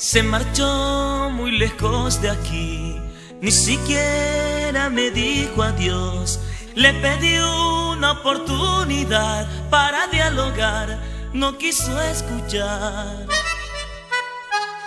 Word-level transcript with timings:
Se 0.00 0.22
marchó 0.22 1.28
muy 1.30 1.58
lejos 1.58 2.22
de 2.22 2.30
aquí, 2.30 2.98
ni 3.42 3.50
siquiera 3.50 4.88
me 4.88 5.10
dijo 5.10 5.62
adiós. 5.62 6.40
Le 6.74 6.94
pedí 6.94 7.36
una 7.36 8.12
oportunidad 8.12 9.46
para 9.68 10.06
dialogar, 10.06 10.98
no 11.34 11.58
quiso 11.58 12.00
escuchar. 12.00 13.26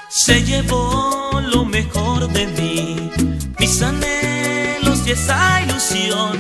Se 0.09 0.43
llevó 0.43 1.39
lo 1.45 1.63
mejor 1.63 2.27
de 2.29 2.47
mí, 2.47 3.11
mis 3.59 3.83
anhelos 3.83 5.05
y 5.05 5.11
esa 5.11 5.61
ilusión 5.61 6.39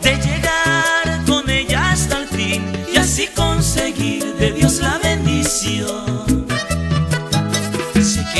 de 0.00 0.14
llegar 0.14 1.24
con 1.26 1.50
ella 1.50 1.90
hasta 1.90 2.18
el 2.18 2.28
fin 2.28 2.72
y 2.94 2.98
así 2.98 3.26
conseguir 3.34 4.32
de 4.36 4.52
Dios 4.52 4.74
la 4.74 4.98
bendición 4.98 6.51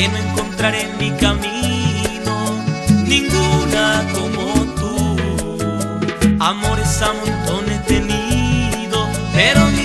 que 0.02 0.08
no 0.08 0.16
encontraré 0.16 0.82
en 0.82 0.98
mi 0.98 1.10
camino 1.12 2.34
ninguna 3.06 4.04
como 4.12 4.52
tú. 4.74 5.16
Amores 6.40 7.00
a 7.02 7.12
montones 7.12 7.80
he 7.80 8.00
tenido, 8.00 9.08
pero 9.32 9.60
ninguna 9.70 9.81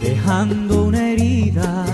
dejando 0.00 0.84
una 0.84 1.10
herida 1.10 1.84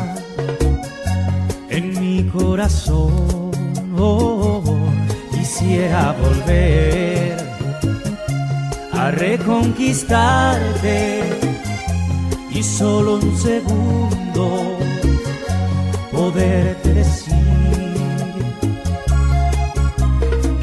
en 1.71 1.99
mi 1.99 2.25
corazón. 2.25 3.51
Oh, 3.99 4.63
quisiera 5.33 6.15
volver 6.21 7.39
a 8.93 9.11
reconquistarte 9.11 11.23
y 12.51 12.63
solo 12.63 13.15
un 13.15 13.35
segundo 13.39 14.77
poderte 16.13 16.93
decir 16.93 17.35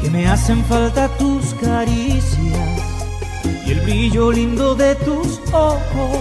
que 0.00 0.08
me 0.10 0.28
hacen 0.28 0.62
falta 0.64 1.08
tus 1.18 1.52
caricias 1.54 2.33
el 3.74 3.80
brillo 3.80 4.32
lindo 4.32 4.74
de 4.74 4.94
tus 4.96 5.40
ojos 5.52 6.18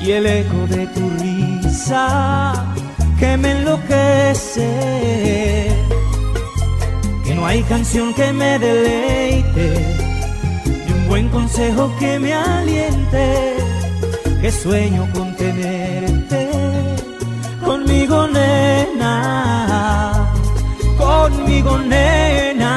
y 0.00 0.12
el 0.12 0.26
eco 0.26 0.66
de 0.68 0.86
tu 0.88 1.10
risa 1.20 2.64
que 3.18 3.36
me 3.36 3.52
enloquece. 3.52 4.68
Que 7.24 7.34
no 7.34 7.46
hay 7.46 7.62
canción 7.62 8.12
que 8.14 8.32
me 8.32 8.58
deleite, 8.58 9.96
ni 10.86 10.92
un 10.92 11.08
buen 11.08 11.28
consejo 11.28 11.92
que 11.98 12.18
me 12.18 12.34
aliente, 12.34 13.56
que 14.40 14.50
sueño 14.50 15.08
con 15.14 15.34
tenerte 15.36 16.50
conmigo, 17.64 18.26
nena, 18.28 19.12
conmigo, 20.98 21.78
nena. 21.78 22.72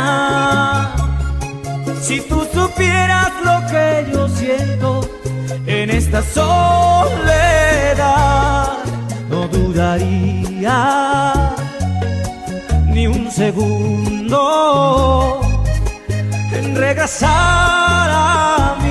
Si 2.08 2.22
tú 2.22 2.48
supieras 2.54 3.32
lo 3.44 3.66
que 3.66 4.06
yo 4.14 4.30
siento 4.30 5.02
en 5.66 5.90
esta 5.90 6.22
soledad, 6.22 6.54
no 9.28 9.48
dudaría 9.48 10.76
ni 12.94 13.08
un 13.08 13.32
segundo 13.32 14.40
en 16.54 16.76
regresar 16.76 17.32
a 17.32 18.76
mí, 18.84 18.85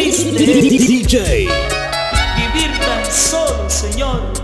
Triste. 0.00 0.32
DJ. 0.32 1.46
Vivir 2.34 2.78
tan 2.78 3.12
solo, 3.12 3.68
Señor. 3.68 4.39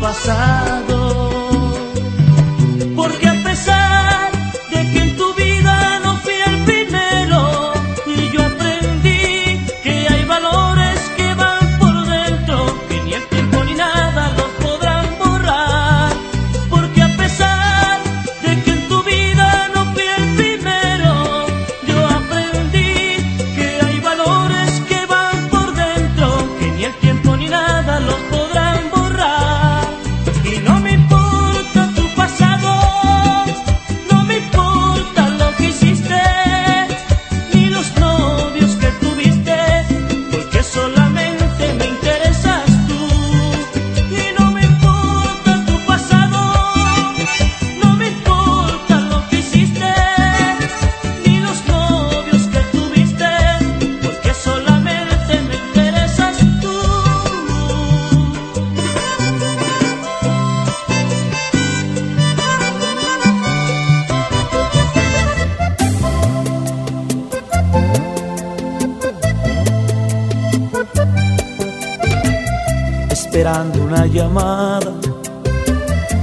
passado. 0.00 0.87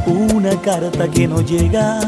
Una 0.05 0.61
carta 0.61 1.07
que 1.09 1.27
no 1.27 1.41
llega. 1.41 1.99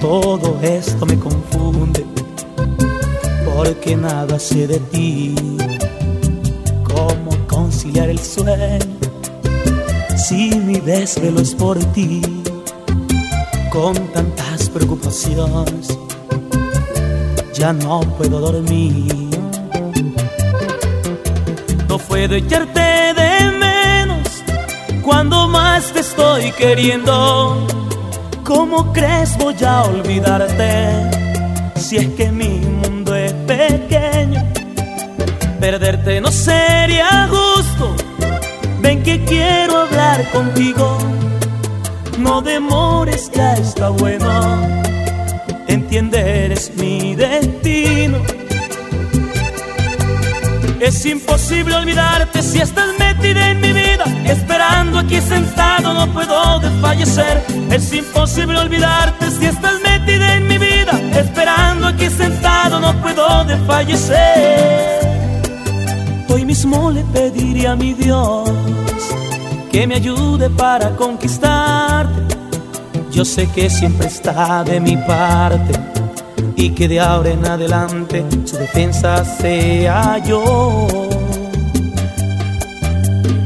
Todo 0.00 0.58
esto 0.62 1.04
me 1.06 1.18
confunde, 1.18 2.04
porque 3.44 3.96
nada 3.96 4.38
sé 4.38 4.66
de 4.66 4.78
ti. 4.92 5.34
¿Cómo 6.84 7.30
conciliar 7.48 8.08
el 8.08 8.20
sueño 8.20 8.78
si 10.16 10.54
mi 10.60 10.78
desvelo 10.78 11.40
es 11.40 11.54
por 11.54 11.78
ti? 11.92 12.22
Con 13.70 13.94
tantas 14.12 14.68
preocupaciones, 14.68 15.98
ya 17.54 17.72
no 17.72 18.00
puedo 18.16 18.38
dormir. 18.38 19.30
No 21.88 21.98
puedo 21.98 22.34
echarte 22.36 22.93
cuando 25.04 25.46
más 25.48 25.92
te 25.92 26.00
estoy 26.00 26.50
queriendo. 26.52 27.66
¿Cómo 28.42 28.92
crees 28.92 29.36
voy 29.38 29.56
a 29.64 29.82
olvidarte 29.82 31.10
si 31.76 31.96
es 31.96 32.08
que 32.10 32.30
mi 32.30 32.60
mundo 32.60 33.14
es 33.14 33.32
pequeño? 33.32 34.42
Perderte 35.60 36.20
no 36.20 36.30
sería 36.30 37.28
justo. 37.28 37.94
Ven 38.80 39.02
que 39.02 39.22
quiero 39.24 39.82
hablar 39.82 40.30
contigo. 40.30 40.98
No 42.18 42.40
demores, 42.42 43.30
ya 43.32 43.54
está 43.54 43.90
bueno. 43.90 44.28
Entiende, 45.68 46.46
eres 46.46 46.72
mi 46.76 47.03
Es 50.84 51.06
imposible 51.06 51.74
olvidarte 51.74 52.42
si 52.42 52.58
estás 52.58 52.88
metida 52.98 53.48
en 53.48 53.58
mi 53.58 53.72
vida. 53.72 54.04
Esperando 54.26 54.98
aquí 54.98 55.18
sentado 55.18 55.94
no 55.94 56.12
puedo 56.12 56.60
desfallecer. 56.60 57.42
Es 57.70 57.90
imposible 57.94 58.58
olvidarte 58.58 59.30
si 59.30 59.46
estás 59.46 59.80
metida 59.80 60.34
en 60.34 60.46
mi 60.46 60.58
vida. 60.58 60.92
Esperando 61.16 61.86
aquí 61.86 62.10
sentado 62.10 62.80
no 62.80 62.92
puedo 63.00 63.44
desfallecer. 63.46 65.00
Hoy 66.28 66.44
mismo 66.44 66.90
le 66.90 67.02
pediré 67.04 67.66
a 67.66 67.76
mi 67.76 67.94
Dios 67.94 68.50
que 69.72 69.86
me 69.86 69.94
ayude 69.94 70.50
para 70.50 70.90
conquistarte. 70.96 72.36
Yo 73.10 73.24
sé 73.24 73.48
que 73.52 73.70
siempre 73.70 74.08
está 74.08 74.62
de 74.64 74.80
mi 74.80 74.98
parte 74.98 76.03
y 76.56 76.70
que 76.70 76.88
de 76.88 77.00
ahora 77.00 77.30
en 77.30 77.46
adelante 77.46 78.24
su 78.44 78.56
defensa 78.56 79.24
sea 79.24 80.18
yo. 80.18 80.86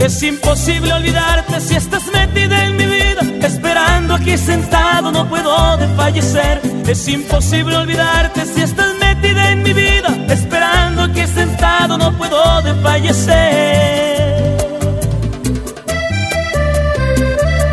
Es 0.01 0.23
imposible 0.23 0.93
olvidarte 0.93 1.61
si 1.61 1.75
estás 1.75 2.05
metida 2.13 2.65
en 2.65 2.77
mi 2.77 2.87
vida, 2.87 3.21
esperando 3.43 4.15
aquí 4.15 4.39
sentado 4.39 5.11
no 5.11 5.29
puedo 5.29 5.77
desfallecer. 5.77 6.63
Es 6.87 7.07
imposible 7.09 7.77
olvidarte 7.77 8.45
si 8.47 8.63
estás 8.63 8.95
metida 9.01 9.53
en 9.53 9.63
mi 9.63 9.73
vida, 9.73 10.09
esperando 10.29 11.03
aquí 11.03 11.27
sentado 11.27 11.99
no 11.99 12.17
puedo 12.17 12.63
desfallecer. 12.63 14.57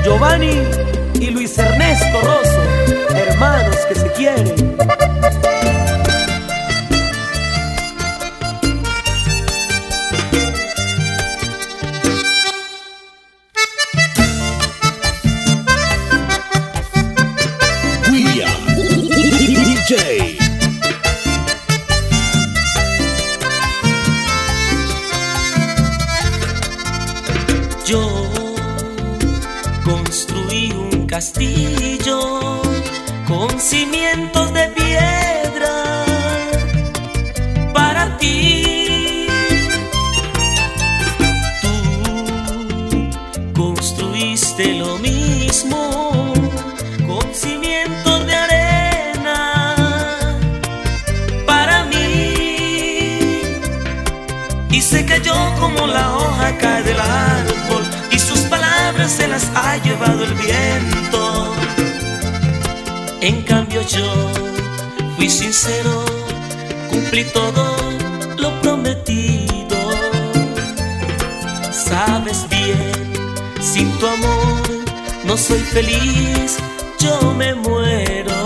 Giovanni 0.03 0.61
y 1.19 1.29
Luis 1.31 1.57
Ernesto 1.57 2.21
Rosso, 2.21 2.61
hermanos 3.15 3.77
que 3.87 3.95
se 3.95 4.11
quieren. 4.11 4.74
Construiste 44.45 44.73
lo 44.77 44.97
mismo 44.99 46.31
con 47.07 47.33
cimientos 47.33 48.27
de 48.27 48.35
arena 48.35 49.75
para 51.47 51.85
mí 51.85 53.41
y 54.69 54.81
se 54.81 55.03
cayó 55.05 55.33
como 55.59 55.87
la 55.87 56.15
hoja 56.15 56.57
cae 56.59 56.83
del 56.83 56.99
árbol 56.99 57.83
y 58.11 58.19
sus 58.19 58.39
palabras 58.41 59.11
se 59.11 59.27
las 59.27 59.49
ha 59.55 59.77
llevado 59.77 60.23
el 60.23 60.33
viento. 60.35 61.55
En 63.21 63.41
cambio 63.41 63.81
yo 63.81 64.31
fui 65.15 65.27
sincero, 65.29 66.05
cumplí 66.91 67.23
todo 67.33 67.75
lo 68.37 68.61
prometido. 68.61 69.77
Sabes 71.71 72.47
bien, 72.49 72.94
sin 73.75 73.91
tu 73.99 74.07
amor 74.07 74.61
no 75.25 75.35
soy 75.35 75.59
feliz, 75.59 76.57
yo 76.99 77.33
me 77.33 77.53
muero. 77.55 78.44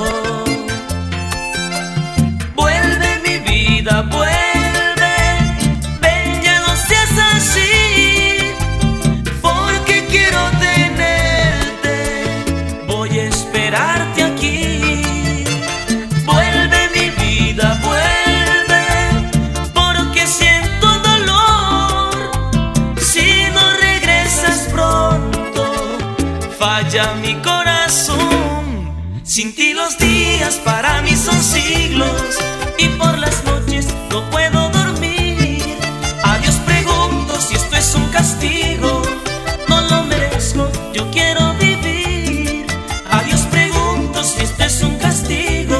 Quiero 41.29 41.53
vivir. 41.53 42.65
A 43.11 43.23
Dios 43.23 43.41
pregunto 43.51 44.23
si 44.23 44.41
esto 44.41 44.63
es 44.63 44.81
un 44.81 44.95
castigo, 44.97 45.77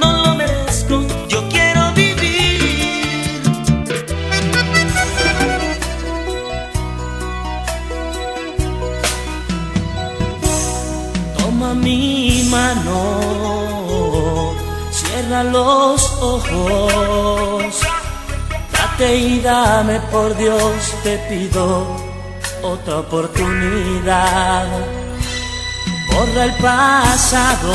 no 0.00 0.12
lo 0.22 0.34
merezco, 0.34 1.06
yo 1.28 1.48
quiero 1.48 1.92
vivir. 1.92 3.42
Toma 11.38 11.74
mi 11.74 12.48
mano, 12.50 12.98
cierra 14.92 15.42
los 15.44 16.00
ojos, 16.20 17.74
date 18.72 19.16
y 19.16 19.40
dame 19.40 20.00
por 20.12 20.36
Dios, 20.36 20.74
te 21.02 21.18
pido 21.28 22.07
otra 22.62 22.98
oportunidad. 22.98 24.66
Borra 26.12 26.44
el 26.44 26.54
pasado 26.54 27.74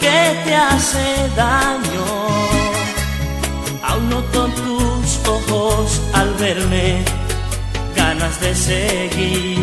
que 0.00 0.40
te 0.44 0.54
hace 0.54 1.30
daño. 1.36 2.06
Aún 3.82 4.10
noto 4.10 4.46
en 4.46 4.54
tus 4.54 5.28
ojos 5.28 6.00
al 6.14 6.34
verme 6.34 7.04
ganas 7.94 8.40
de 8.40 8.54
seguir 8.54 9.58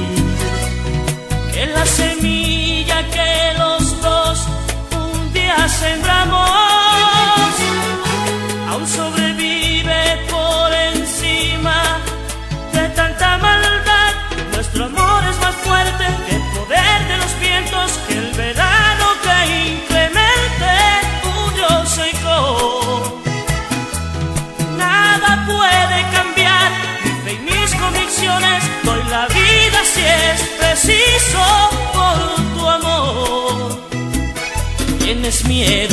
que 1.53 1.65
la 1.67 1.85
semilla 1.85 3.07
que 3.09 3.57
los 3.57 4.01
dos 4.01 4.47
un 4.95 5.33
día 5.33 5.67
sembramos 5.69 6.72
Tienes 35.23 35.45
miedo 35.47 35.92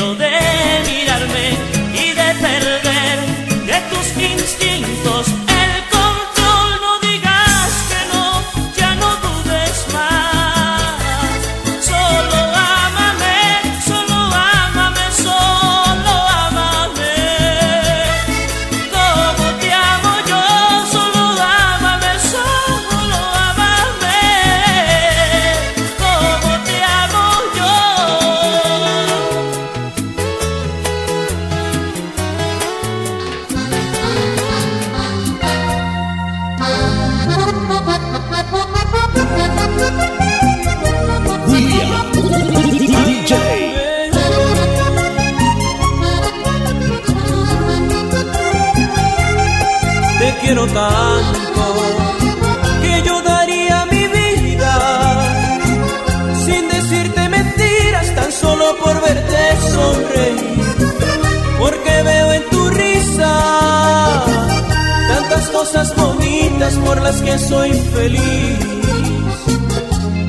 feliz. 68.00 68.58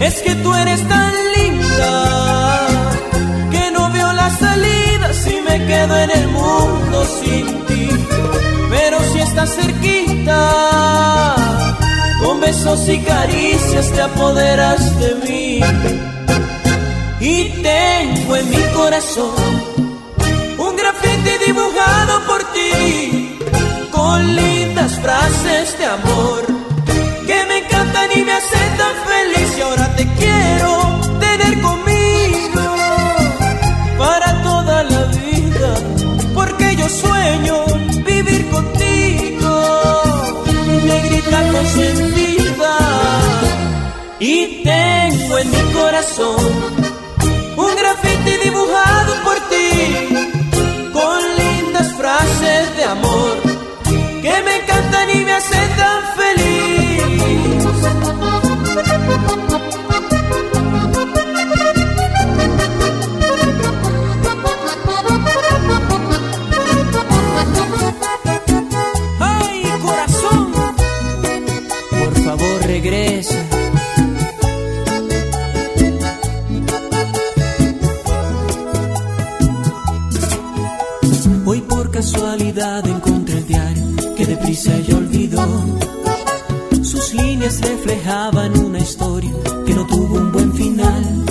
Es 0.07 0.15
que 0.23 0.33
tú 0.43 0.49
eres 0.53 0.81
tan 0.95 1.13
linda 1.37 1.93
que 3.53 3.63
no 3.75 3.83
veo 3.95 4.11
la 4.21 4.29
salida 4.45 5.07
si 5.23 5.35
me 5.47 5.57
quedo 5.69 5.93
en 6.05 6.11
el 6.19 6.27
mundo 6.39 6.97
sin 7.19 7.45
ti. 7.67 7.87
Pero 8.73 8.97
si 9.11 9.19
estás 9.27 9.49
cerquita, 9.61 10.39
con 12.21 12.41
besos 12.41 12.81
y 12.89 12.97
caricias 13.13 13.87
te 13.95 14.01
apoderas 14.01 14.81
de 15.01 15.09
mí. 15.25 15.49
Y 17.33 17.35
tengo 17.69 18.35
en 18.35 18.49
mi 18.49 18.63
corazón 18.79 19.51
un 20.65 20.73
grafiti 20.79 21.33
dibujado 21.47 22.13
por 22.29 22.41
ti, 22.55 23.37
con 23.91 24.17
lindas 24.35 24.93
frases 25.03 25.77
de 25.79 25.85
amor 25.85 26.50
Y 44.24 44.63
tengo 44.63 45.38
en 45.39 45.50
mi 45.50 45.74
corazón 45.74 46.36
un 47.57 47.75
grafiti 47.75 48.38
dibujado 48.43 49.15
por 49.24 49.36
ti, 49.50 50.07
con 50.93 51.19
lindas 51.38 51.91
frases 51.98 52.77
de 52.77 52.83
amor 52.83 53.38
que 54.21 54.41
me 54.45 54.57
encantan 54.57 55.10
y 55.10 55.25
me 55.25 55.33
hacen 55.33 55.69
tan 55.75 56.03
feliz. 56.15 56.62
Encontré 82.39 83.38
el 83.39 83.47
diario 83.47 83.83
que 84.15 84.25
deprisa 84.25 84.73
ella 84.77 84.95
olvidó. 84.95 85.45
Sus 86.81 87.13
líneas 87.13 87.59
reflejaban 87.61 88.57
una 88.57 88.79
historia 88.79 89.31
que 89.65 89.73
no 89.73 89.85
tuvo 89.85 90.15
un 90.15 90.31
buen 90.31 90.53
final. 90.53 91.25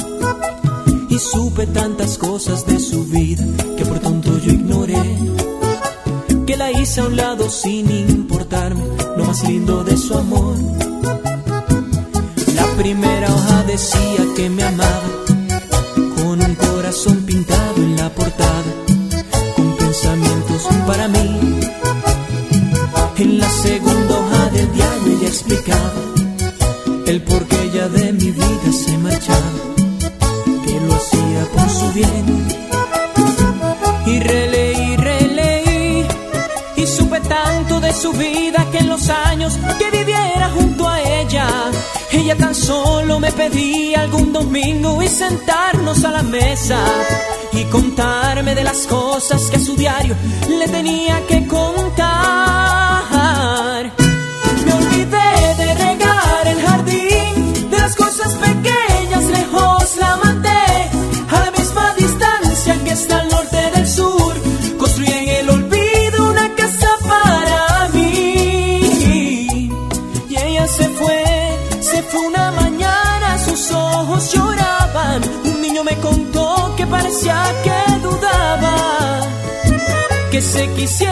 Y 1.08 1.18
supe 1.18 1.66
tantas 1.68 2.18
cosas 2.18 2.66
de 2.66 2.78
su 2.78 3.04
vida 3.06 3.44
que 3.76 3.84
por 3.86 3.98
tonto 4.00 4.38
yo 4.40 4.52
ignoré. 4.52 5.02
Que 6.46 6.56
la 6.56 6.70
hice 6.70 7.00
a 7.00 7.06
un 7.06 7.16
lado 7.16 7.48
sin 7.48 7.90
importarme 7.90 8.84
lo 9.16 9.24
más 9.24 9.42
lindo 9.48 9.82
de 9.84 9.96
su 9.96 10.14
amor. 10.14 10.56
La 12.54 12.66
primera 12.76 13.34
hoja 13.34 13.62
decía 13.64 14.26
que 14.36 14.50
me 14.50 14.64
amaba 14.64 15.09
explicaba 25.30 26.02
el 27.06 27.22
por 27.22 27.46
qué 27.46 27.62
ella 27.62 27.88
de 27.88 28.12
mi 28.12 28.30
vida 28.32 28.72
se 28.72 28.98
marchaba, 28.98 29.52
que 30.64 30.80
lo 30.80 30.92
hacía 30.92 31.42
por 31.54 31.68
su 31.70 31.92
bien. 31.92 32.26
Y 34.06 34.18
releí, 34.18 34.96
releí, 34.96 36.06
y 36.76 36.86
supe 36.86 37.20
tanto 37.20 37.78
de 37.78 37.92
su 37.92 38.12
vida 38.12 38.66
que 38.72 38.78
en 38.78 38.88
los 38.88 39.08
años 39.08 39.56
que 39.78 39.88
viviera 39.98 40.50
junto 40.52 40.88
a 40.88 41.00
ella, 41.00 41.46
ella 42.10 42.36
tan 42.36 42.54
solo 42.54 43.20
me 43.20 43.30
pedía 43.30 44.00
algún 44.00 44.32
domingo 44.32 45.00
y 45.00 45.06
sentarnos 45.06 46.04
a 46.04 46.10
la 46.10 46.22
mesa 46.24 46.80
y 47.52 47.62
contarme 47.64 48.56
de 48.56 48.64
las 48.64 48.84
cosas 48.88 49.48
que 49.48 49.58
a 49.58 49.60
su 49.60 49.76
diario 49.76 50.16
le 50.48 50.66
tenía 50.66 51.24
que 51.28 51.46
contar. 51.46 52.69
Que 80.80 81.09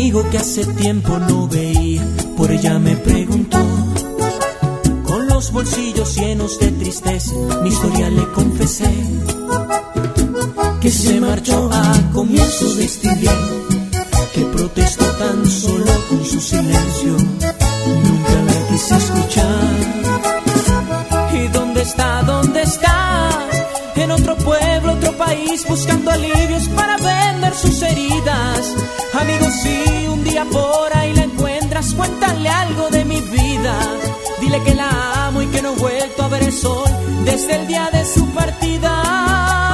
amigo 0.00 0.24
que 0.30 0.38
hace 0.38 0.64
tiempo 0.64 1.18
no 1.18 1.46
veía, 1.46 2.02
por 2.34 2.50
ella 2.50 2.78
me 2.78 2.96
preguntó. 2.96 3.58
Con 5.04 5.28
los 5.28 5.52
bolsillos 5.52 6.16
llenos 6.16 6.58
de 6.58 6.70
tristeza, 6.70 7.34
mi 7.62 7.68
historia 7.68 8.08
le 8.08 8.26
confesé. 8.32 8.90
Que 10.80 10.90
se 10.90 11.20
marchó 11.20 11.68
a 11.70 12.12
comienzos 12.14 12.78
de 12.78 12.84
este 12.86 13.08
invierno, 13.08 13.56
que 14.34 14.40
protestó 14.46 15.04
tan 15.04 15.46
solo 15.46 15.92
con 16.08 16.24
su 16.24 16.40
silencio. 16.40 17.12
Nunca 17.12 18.36
la 18.48 18.68
quise 18.70 18.96
escuchar. 18.96 19.74
¿Y 21.34 21.48
dónde 21.48 21.82
está? 21.82 22.22
¿Dónde 22.22 22.62
está? 22.62 23.30
En 23.96 24.10
otro 24.12 24.34
pueblo, 24.38 24.94
otro 24.94 25.12
país, 25.18 25.66
buscando 25.68 26.10
alivios 26.10 26.68
para 26.68 26.96
vender 26.96 27.54
sus 27.54 27.82
heridas. 27.82 28.74
Amigos, 29.20 29.52
si 29.62 30.08
un 30.08 30.24
día 30.24 30.46
por 30.46 30.96
ahí 30.96 31.12
la 31.12 31.24
encuentras, 31.24 31.92
cuéntale 31.94 32.48
algo 32.48 32.88
de 32.88 33.04
mi 33.04 33.20
vida. 33.20 33.74
Dile 34.40 34.62
que 34.62 34.74
la 34.74 35.26
amo 35.26 35.42
y 35.42 35.46
que 35.48 35.60
no 35.60 35.74
he 35.74 35.76
vuelto 35.76 36.22
a 36.22 36.28
ver 36.28 36.42
el 36.42 36.52
sol 36.52 36.88
desde 37.24 37.56
el 37.56 37.66
día 37.66 37.90
de 37.92 38.02
su 38.06 38.26
partida. 38.30 39.69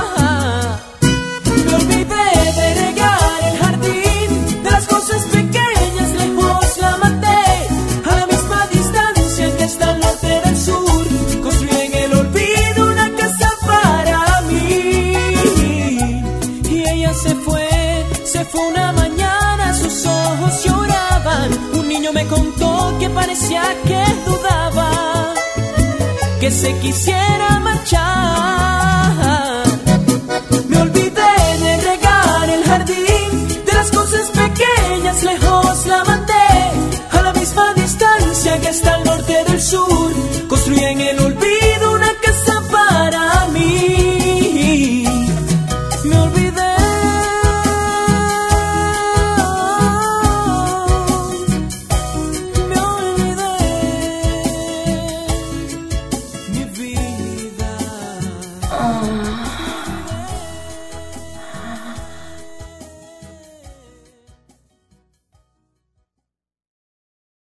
Dudaba, 24.37 25.35
que 26.40 26.51
se 26.51 26.72
quisiera 26.79 27.61
marchar. 27.61 28.55